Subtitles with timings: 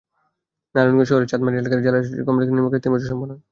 [0.75, 3.45] নারায়ণগঞ্জ শহরের চাদঁমারী এলাকায় জেলা রেজিস্ট্রি কমপ্লেক্সের নির্মাণকাজ তিন বছরেও সম্পন্ন হয়নি।